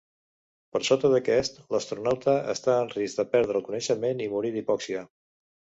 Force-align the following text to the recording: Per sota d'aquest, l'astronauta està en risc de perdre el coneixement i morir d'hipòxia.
Per 0.75 0.79
sota 0.87 1.11
d'aquest, 1.15 1.59
l'astronauta 1.75 2.35
està 2.55 2.79
en 2.87 2.91
risc 2.97 3.21
de 3.23 3.29
perdre 3.37 3.61
el 3.63 3.69
coneixement 3.71 4.27
i 4.29 4.33
morir 4.37 4.57
d'hipòxia. 4.59 5.11